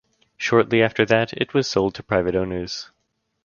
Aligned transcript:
Shortly 0.35 0.81
after 0.81 1.05
that 1.05 1.31
it 1.33 1.53
was 1.53 1.69
sold 1.69 1.93
to 1.93 2.01
private 2.01 2.35
owners. 2.35 2.89